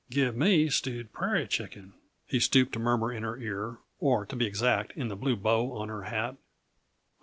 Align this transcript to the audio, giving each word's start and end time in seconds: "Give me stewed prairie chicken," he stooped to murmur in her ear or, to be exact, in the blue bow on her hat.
"Give 0.09 0.35
me 0.35 0.67
stewed 0.69 1.13
prairie 1.13 1.45
chicken," 1.45 1.93
he 2.25 2.39
stooped 2.39 2.73
to 2.73 2.79
murmur 2.79 3.13
in 3.13 3.21
her 3.21 3.37
ear 3.37 3.77
or, 3.99 4.25
to 4.25 4.35
be 4.35 4.47
exact, 4.47 4.93
in 4.93 5.09
the 5.09 5.15
blue 5.15 5.35
bow 5.35 5.73
on 5.73 5.89
her 5.89 6.05
hat. 6.05 6.37